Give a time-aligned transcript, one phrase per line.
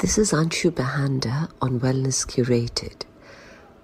[0.00, 3.02] This is Anshu Bahanda on Wellness Curated.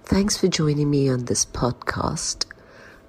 [0.03, 2.47] Thanks for joining me on this podcast.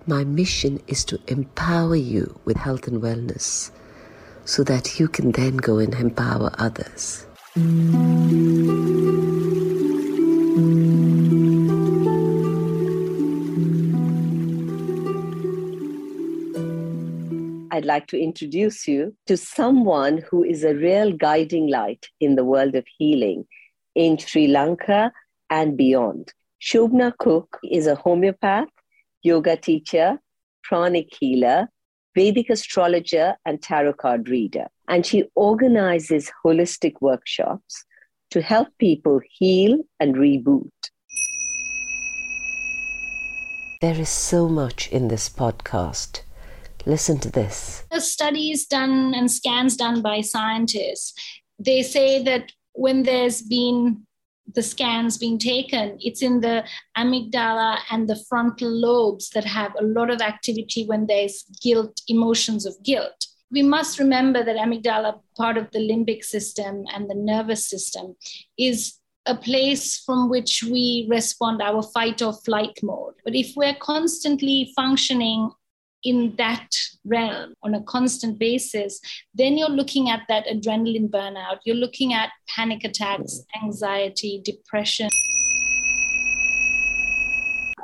[0.06, 3.70] My mission is to empower you with health and wellness
[4.44, 7.24] so that you can then go and empower others.
[17.78, 22.44] I'd like to introduce you to someone who is a real guiding light in the
[22.44, 23.46] world of healing
[23.94, 25.12] in Sri Lanka
[25.48, 26.32] and beyond.
[26.60, 28.66] Shobna Cook is a homeopath,
[29.22, 30.18] yoga teacher,
[30.64, 31.68] pranic healer,
[32.16, 34.66] Vedic astrologer, and tarot card reader.
[34.88, 37.84] And she organizes holistic workshops
[38.32, 40.72] to help people heal and reboot.
[43.80, 46.22] There is so much in this podcast
[46.86, 47.84] Listen to this.
[47.90, 51.14] The studies done and scans done by scientists,
[51.58, 54.06] they say that when there's been
[54.54, 56.64] the scans being taken, it's in the
[56.96, 62.64] amygdala and the frontal lobes that have a lot of activity when there's guilt, emotions
[62.64, 63.26] of guilt.
[63.50, 68.16] We must remember that amygdala, part of the limbic system and the nervous system,
[68.58, 68.94] is
[69.26, 73.14] a place from which we respond our fight or flight mode.
[73.24, 75.50] But if we're constantly functioning
[76.04, 76.68] in that
[77.04, 79.00] realm on a constant basis,
[79.34, 81.58] then you're looking at that adrenaline burnout.
[81.64, 85.08] You're looking at panic attacks, anxiety, depression.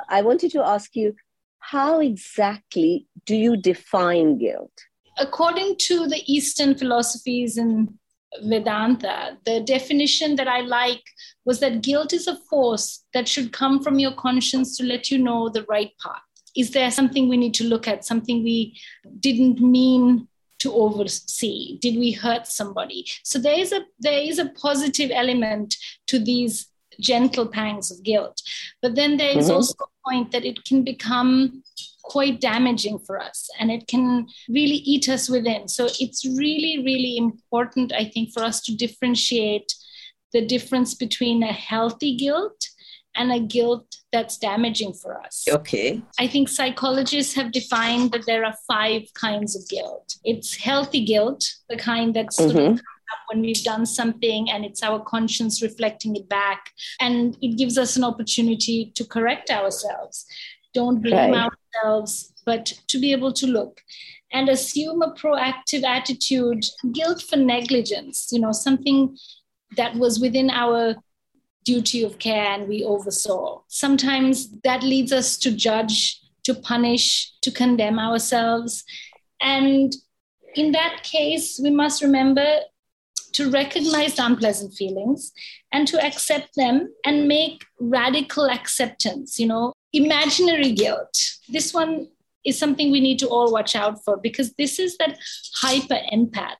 [0.09, 1.15] I wanted to ask you
[1.59, 4.71] how exactly do you define guilt?
[5.17, 7.97] According to the Eastern philosophies in
[8.43, 11.01] Vedanta, the definition that I like
[11.45, 15.17] was that guilt is a force that should come from your conscience to let you
[15.17, 16.21] know the right path
[16.55, 18.79] is there something we need to look at, something we
[19.19, 20.27] didn't mean
[20.59, 21.77] to oversee?
[21.79, 23.05] Did we hurt somebody?
[23.23, 25.75] So there is a there is a positive element
[26.07, 26.67] to these
[26.99, 28.41] gentle pangs of guilt.
[28.81, 29.55] But then there is mm-hmm.
[29.55, 31.63] also a point that it can become
[32.03, 35.67] quite damaging for us and it can really eat us within.
[35.67, 39.73] So it's really, really important, I think, for us to differentiate
[40.31, 42.69] the difference between a healthy guilt
[43.15, 45.45] and a guilt that's damaging for us.
[45.49, 46.01] Okay.
[46.19, 50.15] I think psychologists have defined that there are five kinds of guilt.
[50.23, 52.51] It's healthy guilt, the kind that's mm-hmm.
[52.51, 53.27] sort of mm-hmm.
[53.27, 56.71] when we've done something and it's our conscience reflecting it back.
[56.99, 60.25] And it gives us an opportunity to correct ourselves.
[60.73, 61.49] Don't blame right.
[61.75, 63.81] ourselves, but to be able to look
[64.31, 69.17] and assume a proactive attitude, guilt for negligence, you know, something
[69.77, 70.95] that was within our
[71.65, 73.61] duty of care and we oversaw.
[73.67, 78.85] Sometimes that leads us to judge, to punish, to condemn ourselves.
[79.41, 79.93] And
[80.55, 82.59] in that case, we must remember
[83.33, 85.33] to recognize the unpleasant feelings
[85.73, 91.17] and to accept them and make radical acceptance, you know, imaginary guilt.
[91.49, 92.07] This one
[92.45, 95.17] is something we need to all watch out for because this is that
[95.55, 96.55] hyper empath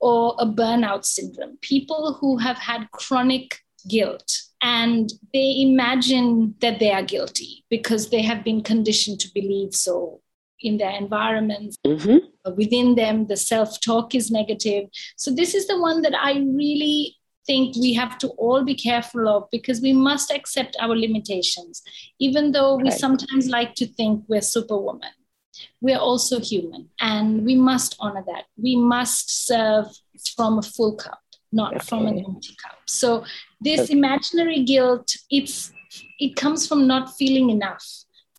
[0.00, 1.56] or a burnout syndrome.
[1.62, 4.42] People who have had chronic guilt.
[4.62, 10.20] And they imagine that they are guilty because they have been conditioned to believe so
[10.60, 12.18] in their environments mm-hmm.
[12.54, 14.88] within them the self-talk is negative.
[15.16, 19.26] So this is the one that i really think we have to all be careful
[19.28, 21.82] of because we must accept our limitations
[22.18, 22.92] even though we right.
[22.92, 25.10] sometimes like to think we're superwoman.
[25.80, 28.44] We're also human and we must honor that.
[28.56, 29.86] We must serve
[30.36, 31.20] from a full cup
[31.52, 32.78] not from an empty cup.
[32.86, 33.24] So
[33.60, 33.94] this okay.
[33.94, 35.72] imaginary guilt, it's
[36.18, 37.84] it comes from not feeling enough,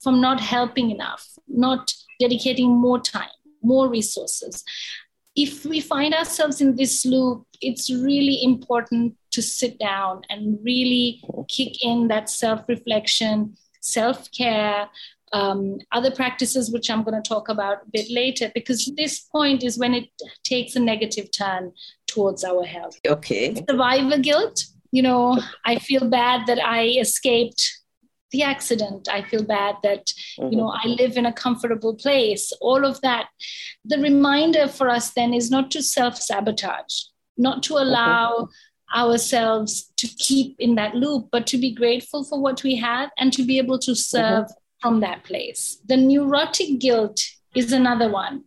[0.02, 3.30] from not helping enough, not dedicating more time,
[3.62, 4.64] more resources.
[5.36, 11.24] If we find ourselves in this loop, it's really important to sit down and really
[11.48, 14.90] kick in that self reflection, self care,
[15.34, 19.64] um, other practices, which I'm going to talk about a bit later, because this point
[19.64, 20.10] is when it
[20.44, 21.72] takes a negative turn
[22.12, 23.00] towards our health.
[23.08, 23.56] Okay.
[23.70, 24.66] Survivor guilt.
[24.92, 27.62] You know, I feel bad that I escaped
[28.32, 29.08] the accident.
[29.10, 30.52] I feel bad that, mm-hmm.
[30.52, 32.52] you know, I live in a comfortable place.
[32.62, 33.28] All of that.
[33.86, 37.04] The reminder for us then is not to self sabotage,
[37.38, 38.32] not to allow.
[38.32, 38.54] Mm-hmm
[38.94, 43.32] ourselves to keep in that loop, but to be grateful for what we have and
[43.32, 45.80] to be able to serve mm-hmm from that place.
[45.86, 47.22] The neurotic guilt
[47.56, 48.46] is another one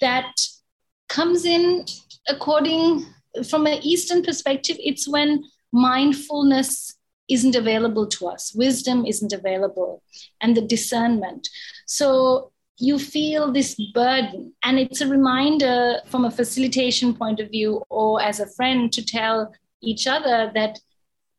[0.00, 0.38] that
[1.08, 1.86] comes in
[2.28, 3.06] according
[3.48, 6.94] from an Eastern perspective, it's when mindfulness
[7.28, 10.02] isn't available to us, wisdom isn't available,
[10.40, 11.48] and the discernment.
[11.86, 17.82] So you feel this burden, and it's a reminder from a facilitation point of view
[17.88, 20.78] or as a friend to tell each other that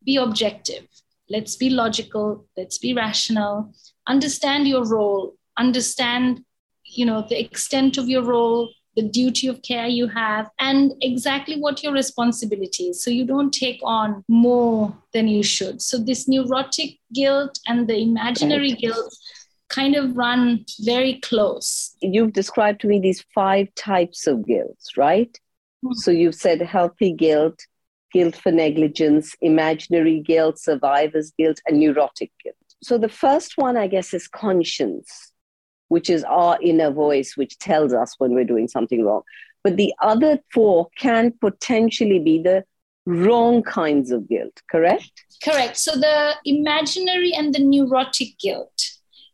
[0.04, 0.86] be objective.
[1.28, 2.46] Let's be logical.
[2.56, 3.74] Let's be rational.
[4.06, 5.34] Understand your role.
[5.58, 6.44] Understand,
[6.84, 11.60] you know, the extent of your role, the duty of care you have, and exactly
[11.60, 13.02] what your responsibility is.
[13.02, 15.82] So you don't take on more than you should.
[15.82, 18.78] So this neurotic guilt and the imaginary right.
[18.78, 19.14] guilt
[19.68, 21.94] kind of run very close.
[22.00, 25.32] You've described to me these five types of guilt, right?
[25.84, 25.94] Mm-hmm.
[25.94, 27.58] So you've said healthy guilt,
[28.12, 32.56] guilt for negligence, imaginary guilt, survivor's guilt, and neurotic guilt.
[32.82, 35.32] So the first one, I guess, is conscience,
[35.88, 39.22] which is our inner voice, which tells us when we're doing something wrong.
[39.62, 42.64] But the other four can potentially be the
[43.04, 45.10] wrong kinds of guilt, correct?
[45.42, 45.76] Correct.
[45.76, 48.90] So the imaginary and the neurotic guilt,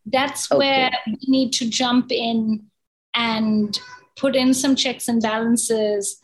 [0.07, 0.59] that's okay.
[0.59, 2.67] where we need to jump in
[3.15, 3.79] and
[4.17, 6.19] put in some checks and balances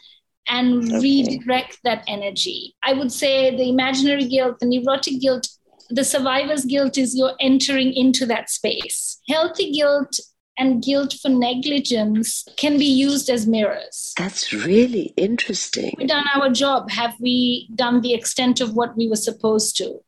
[0.48, 1.00] and okay.
[1.00, 2.74] redirect that energy.
[2.82, 5.48] I would say the imaginary guilt, the neurotic guilt,
[5.90, 9.20] the survivor's guilt is you're entering into that space.
[9.28, 10.18] Healthy guilt
[10.58, 14.12] and guilt for negligence can be used as mirrors.
[14.16, 15.94] That's really interesting.
[15.96, 16.90] We've done our job.
[16.90, 20.00] Have we done the extent of what we were supposed to?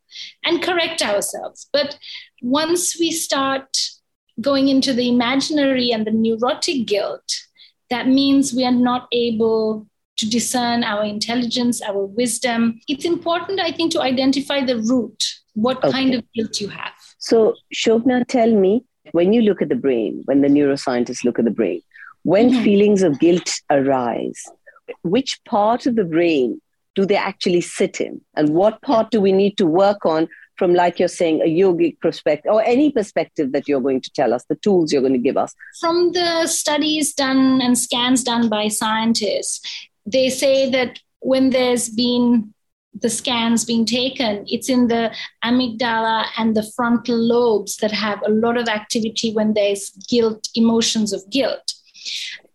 [0.43, 1.67] And correct ourselves.
[1.71, 1.97] But
[2.41, 3.77] once we start
[4.41, 7.23] going into the imaginary and the neurotic guilt,
[7.89, 9.87] that means we are not able
[10.17, 12.79] to discern our intelligence, our wisdom.
[12.87, 15.23] It's important, I think, to identify the root,
[15.53, 15.91] what okay.
[15.91, 16.93] kind of guilt you have.
[17.17, 21.45] So, Shobna, tell me when you look at the brain, when the neuroscientists look at
[21.45, 21.81] the brain,
[22.23, 22.63] when mm-hmm.
[22.63, 24.43] feelings of guilt arise,
[25.03, 26.61] which part of the brain
[26.95, 28.21] do they actually sit in?
[28.35, 30.27] And what part do we need to work on
[30.57, 34.33] from, like you're saying, a yogic perspective or any perspective that you're going to tell
[34.33, 35.55] us, the tools you're going to give us?
[35.79, 42.53] From the studies done and scans done by scientists, they say that when there's been
[42.99, 48.29] the scans being taken, it's in the amygdala and the frontal lobes that have a
[48.29, 51.73] lot of activity when there's guilt, emotions of guilt.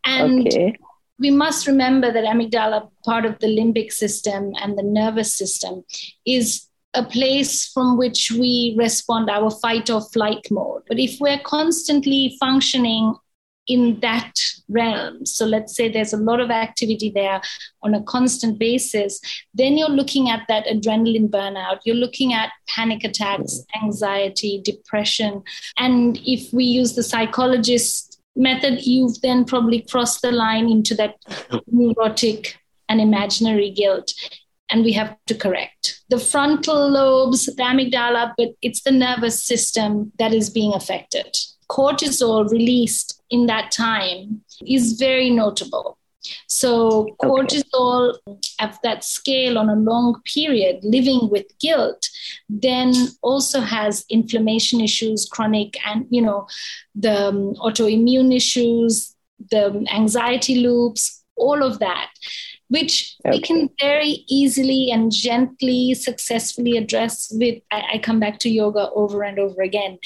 [0.04, 0.76] And okay.
[1.18, 5.84] we must remember that amygdala, part of the limbic system and the nervous system,
[6.26, 10.82] is a place from which we respond our fight or flight mode.
[10.88, 13.14] But if we're constantly functioning
[13.66, 14.32] in that
[14.68, 15.24] realm.
[15.26, 17.40] So let's say there's a lot of activity there
[17.82, 19.20] on a constant basis.
[19.54, 21.80] Then you're looking at that adrenaline burnout.
[21.84, 23.86] You're looking at panic attacks, mm-hmm.
[23.86, 25.42] anxiety, depression.
[25.78, 31.16] And if we use the psychologist method, you've then probably crossed the line into that
[31.66, 32.58] neurotic
[32.88, 34.12] and imaginary guilt.
[34.68, 40.12] And we have to correct the frontal lobes, the amygdala, but it's the nervous system
[40.18, 41.36] that is being affected
[41.68, 45.98] cortisol released in that time is very notable.
[46.48, 48.16] So, cortisol
[48.60, 52.08] at that scale on a long period, living with guilt,
[52.48, 52.92] then
[53.22, 56.48] also has inflammation issues, chronic, and you know,
[56.96, 59.14] the um, autoimmune issues,
[59.50, 62.10] the anxiety loops, all of that
[62.68, 63.36] which okay.
[63.36, 68.90] we can very easily and gently successfully address with I, I, come back to yoga
[68.90, 69.98] over and over again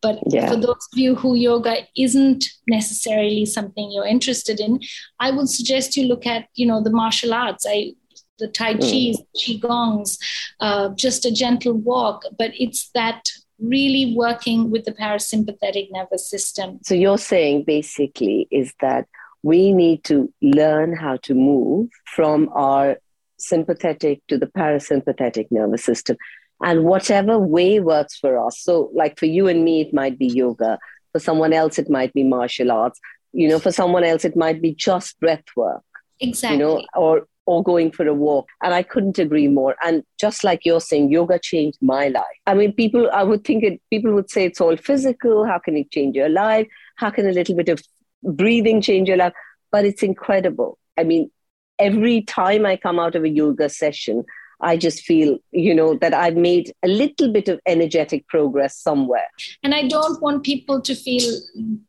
[0.00, 0.48] but yeah.
[0.48, 4.80] for those of you who yoga isn't necessarily something you're interested in
[5.18, 7.92] i would suggest you look at you know the martial arts i
[8.38, 9.26] the tai chi mm.
[9.36, 10.18] qigongs
[10.60, 13.28] uh, just a gentle walk but it's that
[13.60, 19.06] really working with the parasympathetic nervous system so you're saying basically is that
[19.44, 22.96] we need to learn how to move from our
[23.36, 26.16] sympathetic to the parasympathetic nervous system.
[26.62, 30.26] And whatever way works for us so like for you and me it might be
[30.26, 30.78] yoga.
[31.12, 32.98] For someone else it might be martial arts.
[33.32, 35.82] You know for someone else it might be just breath work
[36.20, 38.46] exactly you know or or going for a walk.
[38.62, 39.76] And i couldn't agree more.
[39.84, 42.38] And just like you're saying yoga changed my life.
[42.46, 45.44] I mean people i would think it people would say it's all physical.
[45.44, 46.66] How can it change your life?
[46.96, 47.82] How can a little bit of
[48.24, 49.32] breathing change your life,
[49.70, 50.78] but it's incredible.
[50.96, 51.30] I mean,
[51.78, 54.24] every time I come out of a yoga session,
[54.60, 59.26] I just feel, you know, that I've made a little bit of energetic progress somewhere.
[59.62, 61.38] And I don't want people to feel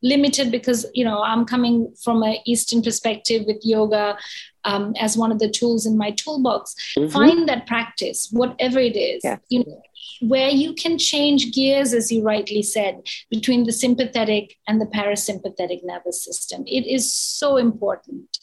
[0.02, 4.18] limited because, you know, I'm coming from an Eastern perspective with yoga
[4.66, 6.76] um, as one of the tools in my toolbox.
[6.98, 7.12] Mm-hmm.
[7.12, 9.22] Find that practice, whatever it is.
[9.24, 9.38] Yeah.
[9.50, 9.82] You know,
[10.22, 15.82] where you can change gears, as you rightly said, between the sympathetic and the parasympathetic
[15.84, 16.64] nervous system.
[16.66, 18.38] It is so important.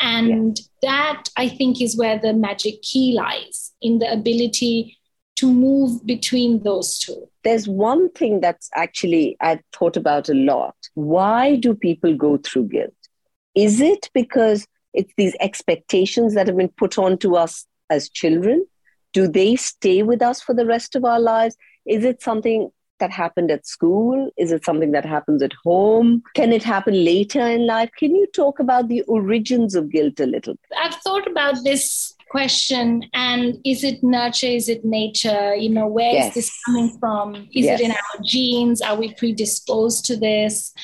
[0.00, 0.90] And yeah.
[0.90, 4.98] that, I think, is where the magic key lies in the ability
[5.36, 7.28] to move between those two.
[7.42, 10.76] There's one thing that's actually I've thought about a lot.
[10.94, 12.94] Why do people go through guilt?
[13.54, 18.66] Is it because it's these expectations that have been put on to us as children?
[19.14, 21.56] Do they stay with us for the rest of our lives?
[21.86, 24.30] Is it something that happened at school?
[24.36, 26.22] Is it something that happens at home?
[26.34, 27.90] Can it happen later in life?
[27.98, 30.56] Can you talk about the origins of guilt a little?
[30.78, 36.12] I've thought about this question and is it nurture is it nature you know where
[36.12, 36.28] yes.
[36.28, 37.78] is this coming from is yes.
[37.78, 40.74] it in our genes are we predisposed to this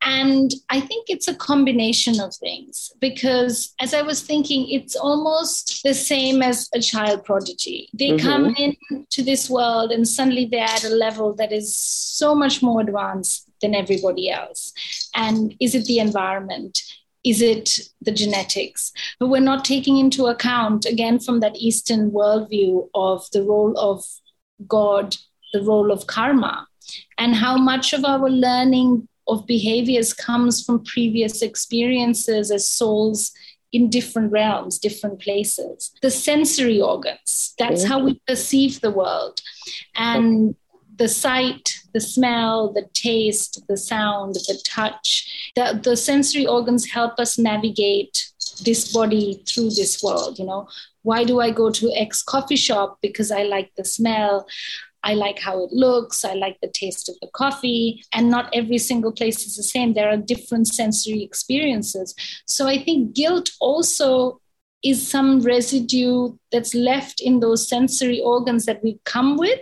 [0.00, 5.80] and I think it's a combination of things because, as I was thinking, it's almost
[5.82, 7.88] the same as a child prodigy.
[7.92, 8.26] They mm-hmm.
[8.26, 12.80] come into this world and suddenly they're at a level that is so much more
[12.80, 14.72] advanced than everybody else.
[15.16, 16.80] And is it the environment?
[17.24, 18.92] Is it the genetics?
[19.18, 24.04] But we're not taking into account, again, from that Eastern worldview of the role of
[24.68, 25.16] God,
[25.52, 26.68] the role of karma,
[27.18, 33.32] and how much of our learning of behaviors comes from previous experiences as souls
[33.72, 35.92] in different realms, different places.
[36.00, 39.40] The sensory organs, that's how we perceive the world.
[39.94, 40.54] And
[40.96, 47.18] the sight, the smell, the taste, the sound, the touch, the, the sensory organs help
[47.18, 48.30] us navigate
[48.64, 50.38] this body through this world.
[50.38, 50.68] You know,
[51.02, 52.98] why do I go to X coffee shop?
[53.00, 54.46] Because I like the smell.
[55.08, 58.76] I like how it looks, I like the taste of the coffee, and not every
[58.76, 59.94] single place is the same.
[59.94, 62.14] There are different sensory experiences.
[62.44, 64.40] So I think guilt also
[64.84, 69.60] is some residue that's left in those sensory organs that we come with,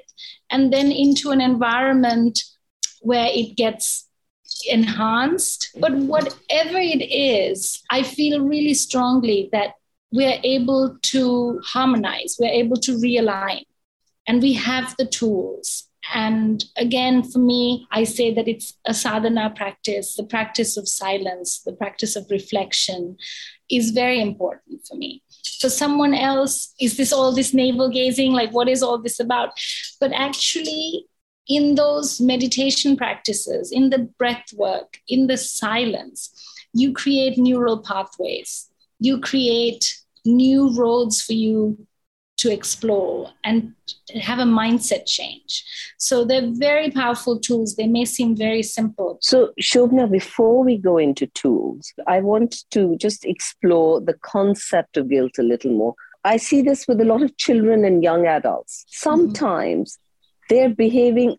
[0.51, 2.43] and then into an environment
[3.03, 4.09] where it gets
[4.69, 5.61] enhanced.
[5.79, 9.75] But whatever it is, I feel really strongly that
[10.11, 13.63] we're able to harmonize, we're able to realign
[14.27, 15.85] and we have the tools.
[16.15, 21.63] And again, for me, I say that it's a sadhana practice, the practice of silence,
[21.65, 23.17] the practice of reflection
[23.69, 25.23] is very important for me.
[25.61, 28.33] For someone else, is this all this navel gazing?
[28.33, 29.51] Like, what is all this about?
[29.99, 31.07] But actually,
[31.49, 36.31] in those meditation practices, in the breath work, in the silence,
[36.73, 38.69] you create neural pathways.
[39.01, 41.87] You create new roads for you
[42.37, 43.73] to explore and
[44.21, 45.65] have a mindset change.
[45.99, 47.77] So they're very powerful tools.
[47.77, 49.19] They may seem very simple.
[49.23, 55.09] So, Shobna, before we go into tools, I want to just explore the concept of
[55.09, 55.95] guilt a little more.
[56.25, 58.85] I see this with a lot of children and young adults.
[58.89, 60.55] Sometimes mm-hmm.
[60.55, 61.37] they're behaving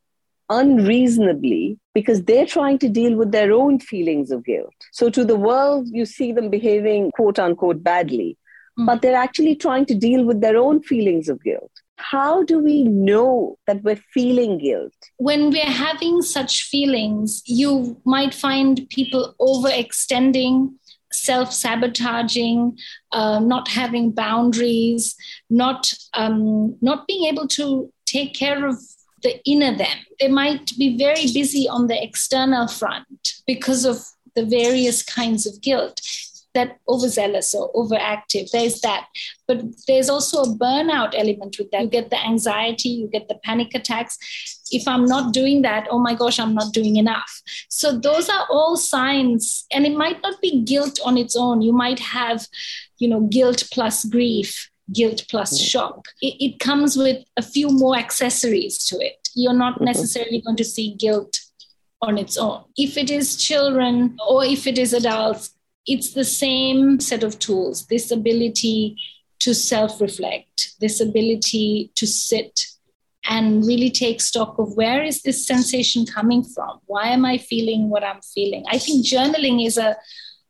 [0.49, 4.73] unreasonably because they're trying to deal with their own feelings of guilt.
[4.93, 8.37] So, to the world, you see them behaving quote unquote badly
[8.77, 11.71] but they're actually trying to deal with their own feelings of guilt.
[11.97, 14.93] How do we know that we're feeling guilt?
[15.17, 20.75] When we're having such feelings, you might find people overextending,
[21.11, 22.77] self sabotaging,
[23.11, 25.15] uh, not having boundaries,
[25.49, 28.77] not, um, not being able to take care of
[29.23, 29.97] the inner them.
[30.19, 34.05] They might be very busy on the external front because of
[34.35, 35.99] the various kinds of guilt
[36.57, 38.49] that overzealous or overactive.
[38.51, 39.05] There's that.
[39.47, 41.83] But there's also a burnout element with that.
[41.83, 44.17] You get the anxiety, you get the panic attacks.
[44.71, 47.41] If I'm not doing that, oh my gosh, I'm not doing enough.
[47.69, 49.65] So those are all signs.
[49.71, 51.61] And it might not be guilt on its own.
[51.61, 52.47] You might have,
[52.97, 56.07] you know, guilt plus grief guilt plus shock.
[56.21, 59.27] It, it, comes with a few more accessories to it.
[59.35, 59.83] You're not mm-hmm.
[59.83, 61.37] necessarily going to see guilt
[62.01, 62.63] on its own.
[62.77, 65.56] If it is children or if it is adults,
[65.87, 68.97] it's the same set of tools this ability
[69.39, 72.65] to self reflect, this ability to sit
[73.29, 76.79] and really take stock of where is this sensation coming from?
[76.85, 78.63] Why am I feeling what I'm feeling?
[78.69, 79.97] I think journaling is a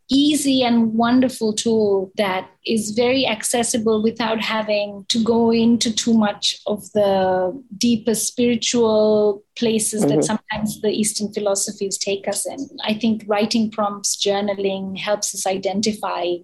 [0.10, 6.60] easy and wonderful tool that is very accessible without having to go into too much
[6.66, 10.16] of the deeper spiritual places mm-hmm.
[10.16, 12.70] that sometimes the Eastern philosophies take us in.
[12.84, 16.36] I think writing prompts, journaling helps us identify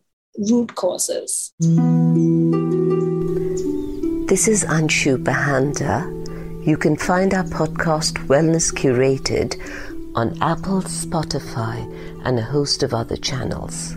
[0.50, 1.53] root causes.
[4.27, 6.10] This is Anshu Bahanda.
[6.65, 9.60] You can find our podcast Wellness Curated
[10.15, 11.77] on Apple, Spotify,
[12.24, 13.96] and a host of other channels.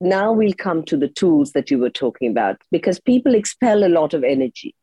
[0.00, 3.88] Now we'll come to the tools that you were talking about because people expel a
[3.88, 4.74] lot of energy,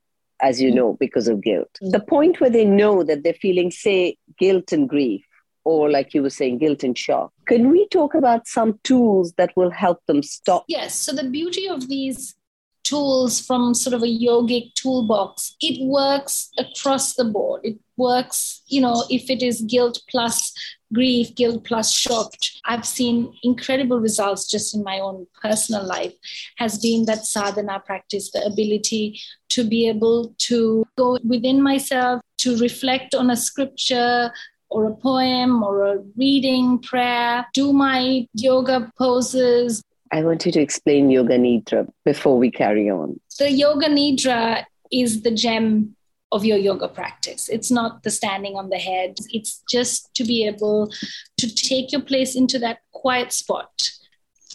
[0.42, 1.70] as you know, because of guilt.
[1.82, 5.26] The point where they know that they're feeling, say, guilt and grief,
[5.64, 7.32] or like you were saying, guilt and shock.
[7.48, 10.66] Can we talk about some tools that will help them stop?
[10.68, 10.96] Yes.
[10.96, 12.36] So, the beauty of these
[12.84, 17.62] tools from sort of a yogic toolbox, it works across the board.
[17.63, 20.54] It works, you know, if it is guilt plus
[20.94, 22.34] grief, guilt plus shock,
[22.66, 26.13] I've seen incredible results just in my own personal life,
[26.58, 32.58] has been that sadhana practice, the ability to be able to go within myself, to
[32.58, 34.32] reflect on a scripture,
[34.74, 39.84] or a poem or a reading, prayer, do my yoga poses.
[40.13, 43.20] I want you to explain Yoga Nidra before we carry on.
[43.39, 45.96] The Yoga Nidra is the gem
[46.32, 47.50] of your yoga practice.
[47.50, 50.91] It's not the standing on the head, it's just to be able
[51.38, 53.89] to take your place into that quiet spot,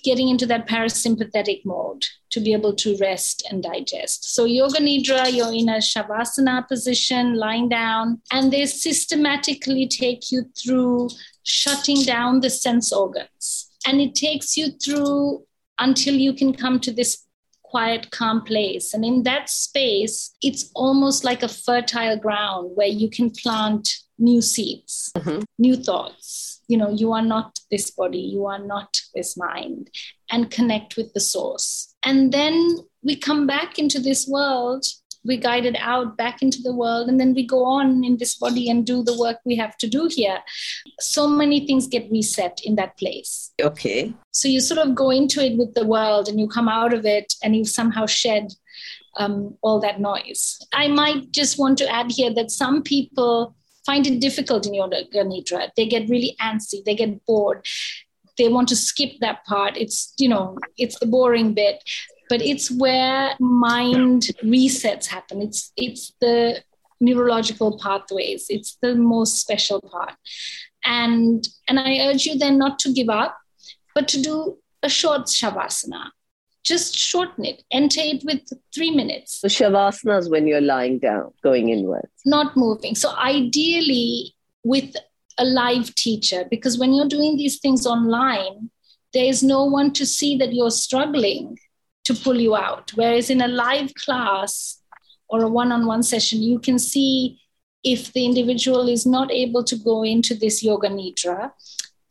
[0.04, 4.32] getting into that parasympathetic mode to be able to rest and digest.
[4.34, 10.44] So, Yoga Nidra, you're in a Shavasana position, lying down, and they systematically take you
[10.56, 11.08] through
[11.42, 13.70] shutting down the sense organs.
[13.86, 15.44] And it takes you through
[15.78, 17.24] until you can come to this
[17.62, 18.94] quiet, calm place.
[18.94, 24.40] And in that space, it's almost like a fertile ground where you can plant new
[24.42, 25.40] seeds, mm-hmm.
[25.58, 26.62] new thoughts.
[26.68, 29.90] You know, you are not this body, you are not this mind,
[30.30, 31.94] and connect with the source.
[32.02, 34.84] And then we come back into this world
[35.24, 38.70] we guided out back into the world and then we go on in this body
[38.70, 40.38] and do the work we have to do here.
[41.00, 43.52] So many things get reset in that place.
[43.60, 44.14] Okay.
[44.30, 47.04] So you sort of go into it with the world and you come out of
[47.04, 48.52] it and you somehow shed
[49.16, 50.58] um, all that noise.
[50.72, 55.04] I might just want to add here that some people find it difficult in yoga
[55.14, 55.70] nidra.
[55.76, 56.84] They get really antsy.
[56.84, 57.66] They get bored.
[58.36, 59.76] They want to skip that part.
[59.76, 61.82] It's you know it's the boring bit
[62.28, 65.42] but it's where mind resets happen.
[65.42, 66.62] It's it's the
[67.00, 68.46] neurological pathways.
[68.48, 70.14] It's the most special part.
[70.84, 73.36] And and I urge you then not to give up,
[73.94, 76.10] but to do a short shavasana.
[76.64, 77.62] Just shorten it.
[77.70, 78.42] Enter it with
[78.74, 79.40] three minutes.
[79.40, 82.12] So shavasana is when you're lying down, going inwards.
[82.26, 82.94] Not moving.
[82.94, 84.94] So ideally with
[85.38, 88.70] a live teacher, because when you're doing these things online,
[89.14, 91.58] there is no one to see that you're struggling
[92.08, 92.90] to pull you out.
[92.94, 94.82] Whereas in a live class
[95.28, 97.40] or a one on one session, you can see
[97.84, 101.52] if the individual is not able to go into this yoga nidra,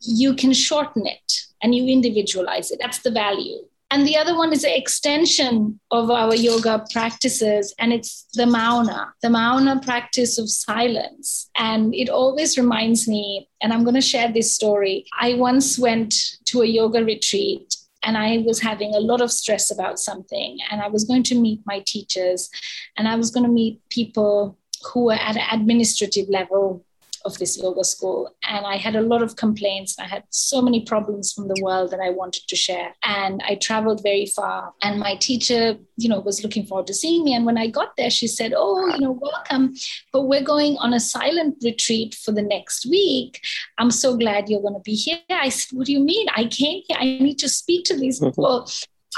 [0.00, 1.32] you can shorten it
[1.62, 2.78] and you individualize it.
[2.80, 3.58] That's the value.
[3.90, 9.14] And the other one is an extension of our yoga practices, and it's the mauna,
[9.22, 11.48] the mauna practice of silence.
[11.56, 15.06] And it always reminds me, and I'm going to share this story.
[15.18, 16.14] I once went
[16.46, 20.58] to a yoga retreat and I was having a lot of stress about something.
[20.70, 22.48] And I was going to meet my teachers
[22.96, 24.58] and I was going to meet people
[24.92, 26.84] who were at an administrative level
[27.28, 28.34] of this yoga school.
[28.42, 29.98] And I had a lot of complaints.
[29.98, 32.94] I had so many problems from the world that I wanted to share.
[33.04, 34.72] And I traveled very far.
[34.82, 37.34] And my teacher, you know, was looking forward to seeing me.
[37.34, 39.74] And when I got there, she said, Oh, you know, welcome.
[40.12, 43.40] But we're going on a silent retreat for the next week.
[43.78, 45.20] I'm so glad you're going to be here.
[45.30, 46.26] I said, What do you mean?
[46.34, 46.98] I came here.
[46.98, 48.30] I need to speak to these mm-hmm.
[48.30, 48.68] people.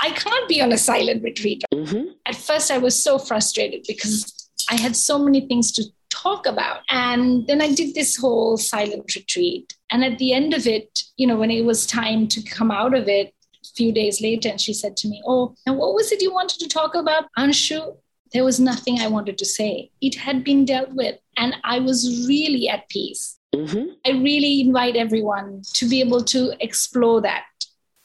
[0.03, 1.63] I can't be on a silent retreat.
[1.73, 2.13] Mm-hmm.
[2.27, 5.85] At first, I was so frustrated because I had so many things to
[6.23, 6.81] talk about.
[6.91, 9.75] And then I did this whole silent retreat.
[9.91, 12.95] And at the end of it, you know, when it was time to come out
[12.95, 16.13] of it, a few days later, and she said to me, Oh, and what was
[16.13, 17.25] it you wanted to talk about?
[17.39, 17.97] Anshu,
[18.33, 19.91] there was nothing I wanted to say.
[20.01, 21.17] It had been dealt with.
[21.37, 23.39] And I was really at peace.
[23.55, 23.91] Mm-hmm.
[24.07, 27.45] I really invite everyone to be able to explore that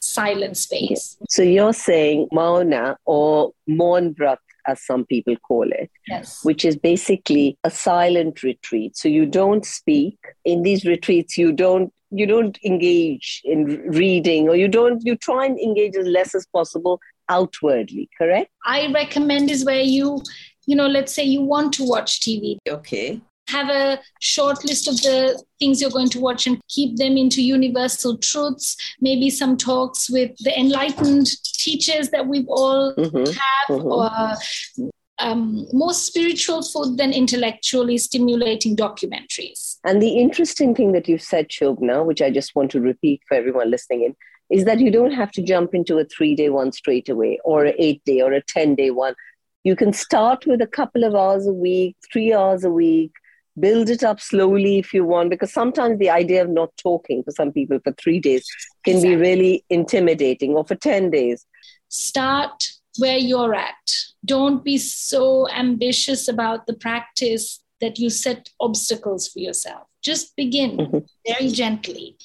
[0.02, 1.18] silent space.
[1.30, 6.44] So you're saying Mauna or Maun Vrat as some people call it, yes.
[6.44, 8.98] which is basically a silent retreat.
[8.98, 10.18] So you don't speak.
[10.44, 15.46] In these retreats, you don't you don't engage in reading or you don't you try
[15.46, 17.00] and engage as less as possible
[17.30, 20.22] outwardly correct i recommend is where you
[20.68, 24.96] you know let's say you want to watch tv okay have a short list of
[25.02, 30.10] the things you're going to watch and keep them into universal truths maybe some talks
[30.10, 33.26] with the enlightened teachers that we've all mm-hmm.
[33.26, 33.88] have mm-hmm.
[33.88, 39.78] or um, more spiritual food than intellectually stimulating documentaries.
[39.86, 43.36] And the interesting thing that you've said, Shobna, which I just want to repeat for
[43.36, 44.16] everyone listening in,
[44.50, 47.66] is that you don't have to jump into a three day one straight away or
[47.66, 49.16] an eight day or a 10 day one.
[49.64, 53.12] You can start with a couple of hours a week, three hours a week,
[53.60, 57.32] build it up slowly if you want because sometimes the idea of not talking for
[57.32, 58.46] some people for 3 days
[58.84, 59.16] can exactly.
[59.16, 61.46] be really intimidating or for 10 days
[61.90, 63.92] start where you're at
[64.24, 70.78] don't be so ambitious about the practice that you set obstacles for yourself just begin
[70.78, 71.00] mm-hmm.
[71.28, 72.18] very gently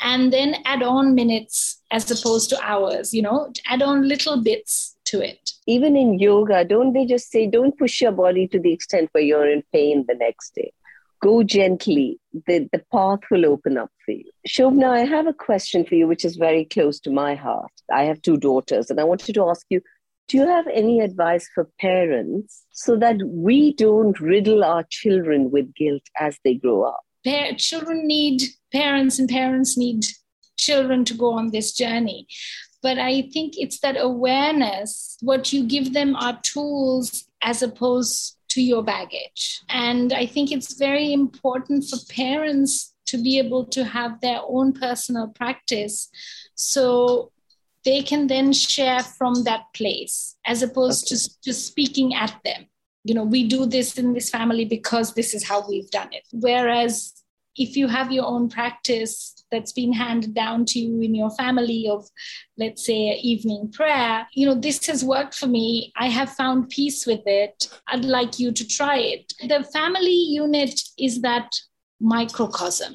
[0.00, 4.96] and then add on minutes as opposed to hours you know add on little bits
[5.12, 8.72] to it even in yoga don't they just say don't push your body to the
[8.78, 10.70] extent where you're in pain the next day
[11.22, 14.30] go gently, the, the path will open up for you.
[14.46, 17.70] Shobna, I have a question for you, which is very close to my heart.
[17.90, 19.80] I have two daughters, and I wanted to ask you
[20.28, 25.74] do you have any advice for parents so that we don't riddle our children with
[25.74, 27.00] guilt as they grow up?
[27.24, 30.04] Pa- children need parents, and parents need
[30.56, 32.26] children to go on this journey.
[32.82, 35.16] But I think it's that awareness.
[35.20, 39.62] What you give them are tools as opposed to your baggage.
[39.68, 44.72] And I think it's very important for parents to be able to have their own
[44.72, 46.08] personal practice.
[46.54, 47.30] So
[47.84, 51.16] they can then share from that place as opposed okay.
[51.16, 52.66] to just speaking at them.
[53.04, 56.24] You know, we do this in this family because this is how we've done it.
[56.32, 57.21] Whereas
[57.56, 61.86] if you have your own practice that's been handed down to you in your family
[61.90, 62.08] of
[62.56, 65.92] let's say evening prayer you know this has worked for me.
[65.96, 67.68] I have found peace with it.
[67.88, 69.32] I'd like you to try it.
[69.48, 71.52] The family unit is that
[72.00, 72.94] microcosm.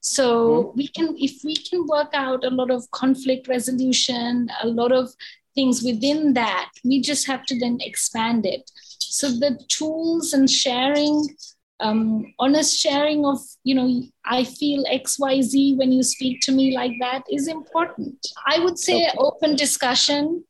[0.00, 0.78] So mm-hmm.
[0.78, 5.10] we can if we can work out a lot of conflict resolution a lot of
[5.54, 8.70] things within that we just have to then expand it.
[8.98, 11.28] So the tools and sharing
[11.80, 16.92] um, honest sharing of you know i feel xyz when you speak to me like
[17.00, 18.26] that is important.
[18.46, 19.18] I would say okay.
[19.18, 20.44] open discussion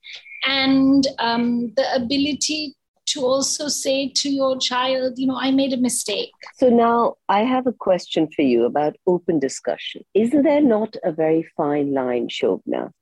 [0.46, 2.74] and um, the ability
[3.06, 6.32] to also say to your child you know i made a mistake.
[6.54, 10.04] So now i have a question for you about open discussion.
[10.14, 12.92] Isn't there not a very fine line shobna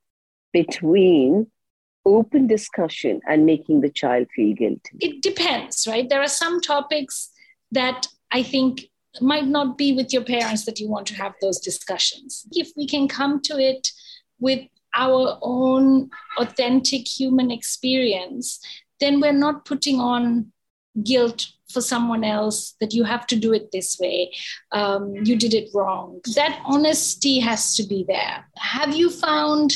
[0.51, 1.47] between
[2.07, 4.97] open discussion and making the child feel guilty?
[4.99, 6.09] It depends right?
[6.09, 7.29] There are some topics
[7.71, 8.89] that I think
[9.21, 12.45] might not be with your parents that you want to have those discussions.
[12.51, 13.87] If we can come to it
[14.39, 14.61] with
[14.95, 18.59] our own authentic human experience,
[18.99, 20.51] then we're not putting on
[21.03, 24.31] guilt for someone else that you have to do it this way.
[24.71, 26.21] Um, you did it wrong.
[26.35, 28.45] That honesty has to be there.
[28.55, 29.73] Have you found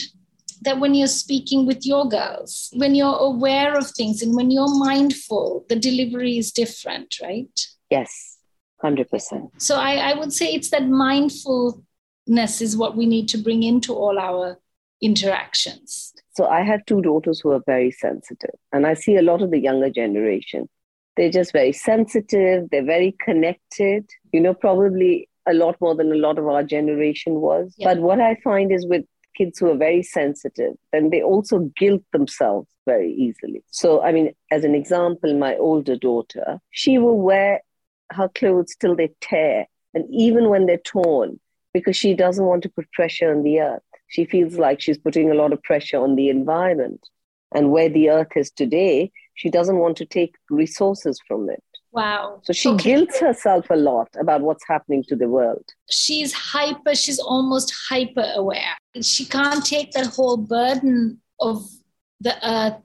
[0.62, 4.74] that when you're speaking with your girls, when you're aware of things and when you're
[4.78, 7.68] mindful, the delivery is different, right?
[7.90, 8.39] Yes
[8.84, 9.50] 100%.
[9.58, 13.94] So I, I would say it's that mindfulness is what we need to bring into
[13.94, 14.60] all our
[15.02, 16.14] interactions.
[16.36, 19.52] So I have two daughters who are very sensitive, and I see a lot of
[19.52, 20.70] the younger generation.
[21.18, 26.16] They're just very sensitive, they're very connected, you know, probably a lot more than a
[26.16, 27.74] lot of our generation was.
[27.78, 27.94] Yeah.
[27.94, 29.04] But what I find is with
[29.36, 33.64] kids who are very sensitive, then they also guilt themselves very easily.
[33.72, 37.62] So, I mean, as an example, my older daughter, she will wear
[38.12, 41.40] her clothes till they tear, and even when they're torn,
[41.74, 43.84] because she doesn't want to put pressure on the earth.
[44.08, 47.08] She feels like she's putting a lot of pressure on the environment.
[47.54, 51.64] And where the earth is today, she doesn't want to take resources from it.
[51.92, 52.42] Wow.
[52.44, 52.84] So she okay.
[52.84, 55.66] guilts herself a lot about what's happening to the world.
[55.90, 58.78] She's hyper, she's almost hyper aware.
[59.02, 61.68] She can't take that whole burden of
[62.20, 62.84] the earth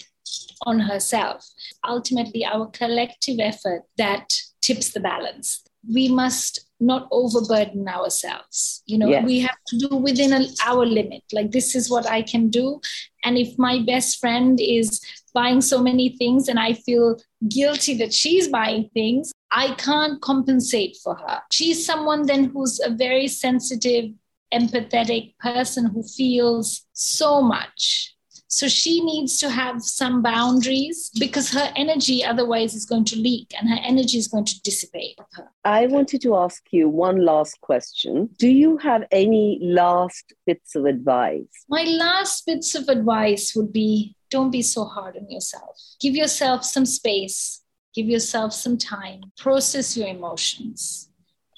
[0.65, 1.47] on herself.
[1.87, 4.33] Ultimately, our collective effort that
[4.65, 5.63] tips the balance.
[5.87, 8.83] We must not overburden ourselves.
[8.87, 9.25] You know, yes.
[9.25, 11.23] we have to do within a, our limit.
[11.33, 12.81] Like, this is what I can do.
[13.25, 15.01] And if my best friend is
[15.35, 20.97] buying so many things and I feel guilty that she's buying things, I can't compensate
[21.03, 21.43] for her.
[21.53, 24.11] She's someone then who's a very sensitive,
[24.53, 28.14] empathetic person who feels so much
[28.55, 33.53] so she needs to have some boundaries because her energy otherwise is going to leak
[33.59, 35.19] and her energy is going to dissipate.
[35.65, 38.31] I wanted to ask you one last question.
[38.39, 41.65] Do you have any last bits of advice?
[41.69, 45.77] My last bits of advice would be don't be so hard on yourself.
[46.01, 47.61] Give yourself some space,
[47.93, 51.11] give yourself some time, process your emotions.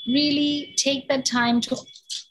[0.09, 1.77] Really take that time to,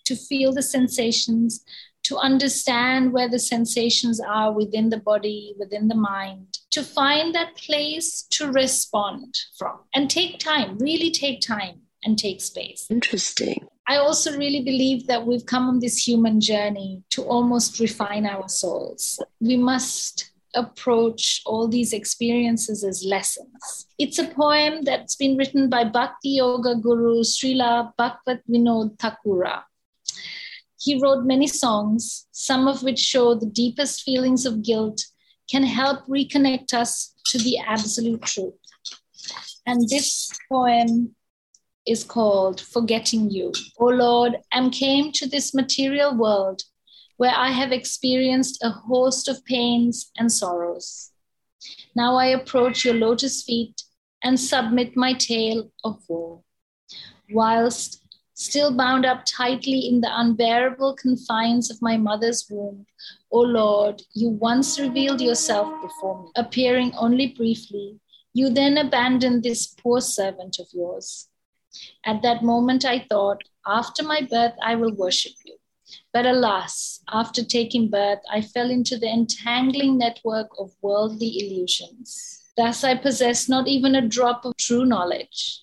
[0.05, 1.63] to feel the sensations,
[2.05, 7.55] to understand where the sensations are within the body, within the mind, to find that
[7.55, 12.85] place to respond from and take time, really take time and take space.
[12.91, 13.67] Interesting.
[13.87, 18.47] I also really believe that we've come on this human journey to almost refine our
[18.47, 19.19] souls.
[19.39, 23.87] We must approach all these experiences as lessons.
[23.99, 29.63] It's a poem that's been written by Bhakti Yoga Guru Srila Bhaktivinoda Thakura.
[30.85, 35.03] He wrote many songs, some of which show the deepest feelings of guilt
[35.49, 38.53] can help reconnect us to the absolute truth.
[39.65, 41.15] And this poem
[41.87, 43.51] is called Forgetting You.
[43.79, 46.61] O Lord, I'm came to this material world
[47.17, 51.09] where I have experienced a host of pains and sorrows.
[51.95, 53.81] Now I approach your lotus feet
[54.23, 56.43] and submit my tale of woe.
[57.31, 58.04] whilst
[58.35, 62.85] still bound up tightly in the unbearable confines of my mother's womb,
[63.31, 67.99] O Lord, you once revealed yourself before me, appearing only briefly.
[68.33, 71.29] You then abandoned this poor servant of yours.
[72.05, 75.57] At that moment, I thought, after my birth, I will worship you.
[76.11, 82.43] But alas, after taking birth, I fell into the entangling network of worldly illusions.
[82.57, 85.61] Thus, I possessed not even a drop of true knowledge.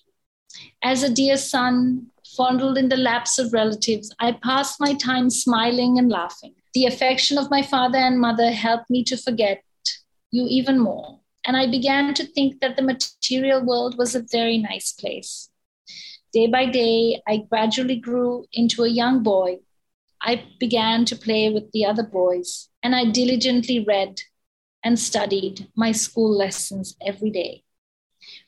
[0.83, 5.97] As a dear son, fondled in the laps of relatives, I passed my time smiling
[5.97, 6.55] and laughing.
[6.73, 9.63] The affection of my father and mother helped me to forget
[10.31, 11.19] you even more.
[11.45, 15.49] And I began to think that the material world was a very nice place.
[16.31, 19.59] Day by day, I gradually grew into a young boy.
[20.21, 24.21] I began to play with the other boys, and I diligently read
[24.83, 27.63] and studied my school lessons every day.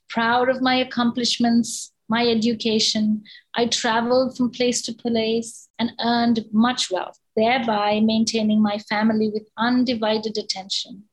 [0.10, 3.24] Proud of my accomplishments, my education,
[3.56, 9.50] I traveled from place to place and earned much wealth, thereby maintaining my family with
[9.58, 11.04] undivided attention.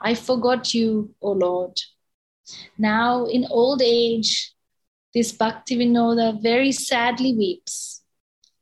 [0.00, 1.80] I forgot you, O Lord.
[2.76, 4.52] Now, in old age,
[5.14, 8.02] this Bhaktivinoda very sadly weeps.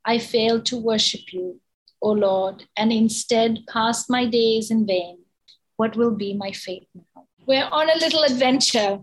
[0.05, 1.59] I failed to worship you,
[2.01, 5.19] O Lord, and instead passed my days in vain.
[5.77, 7.25] What will be my fate now?
[7.45, 8.99] We're on a little adventure.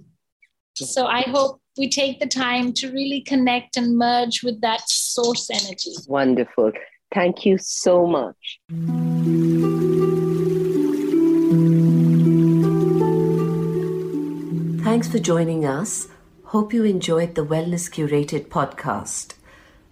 [0.74, 5.50] So I hope we take the time to really connect and merge with that source
[5.50, 5.92] energy.
[6.08, 6.72] Wonderful.
[7.12, 8.60] Thank you so much.
[14.84, 16.08] Thanks for joining us.
[16.46, 19.34] Hope you enjoyed the Wellness Curated podcast.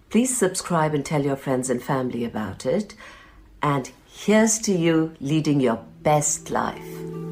[0.09, 2.95] Please subscribe and tell your friends and family about it.
[3.61, 7.28] And here's to you leading your best life.